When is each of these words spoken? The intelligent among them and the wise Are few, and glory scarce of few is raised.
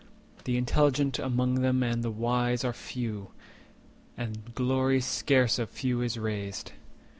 The 0.45 0.57
intelligent 0.57 1.19
among 1.19 1.61
them 1.61 1.83
and 1.83 2.01
the 2.03 2.09
wise 2.09 2.63
Are 2.63 2.73
few, 2.73 3.27
and 4.17 4.55
glory 4.55 4.99
scarce 4.99 5.59
of 5.59 5.69
few 5.69 6.01
is 6.01 6.17
raised. 6.17 6.71